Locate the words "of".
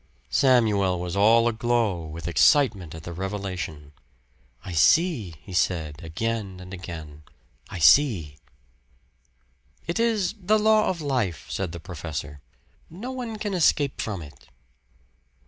10.89-11.01